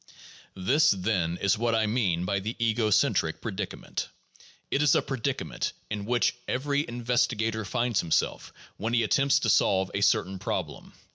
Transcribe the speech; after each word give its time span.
This, 0.55 0.89
then, 0.89 1.37
is 1.37 1.59
what 1.59 1.75
I 1.75 1.85
mean 1.85 2.25
by 2.25 2.39
the 2.39 2.55
ego 2.57 2.89
centric 2.89 3.39
predicament. 3.39 4.09
It 4.71 4.81
is 4.81 4.95
a 4.95 5.01
predicament 5.03 5.73
in 5.91 6.05
which 6.05 6.33
every 6.47 6.87
investigator 6.87 7.63
finds 7.65 7.99
himself 7.99 8.51
when 8.77 8.95
he 8.95 9.03
attempts 9.03 9.37
to 9.41 9.49
solve 9.51 9.91
a 9.93 10.01
certain 10.01 10.39
problem. 10.39 10.93